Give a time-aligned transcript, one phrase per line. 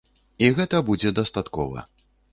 [0.45, 1.85] І гэта будзе дастаткова.